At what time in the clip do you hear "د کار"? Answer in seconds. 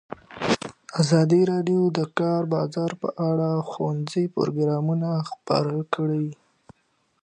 1.97-2.41